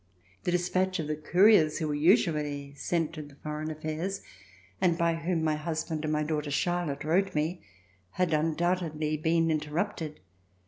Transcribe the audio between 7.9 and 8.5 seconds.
had